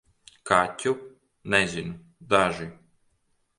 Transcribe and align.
Kaķu? 0.49 0.93
Nezinu- 1.55 1.95
daži. 2.35 2.71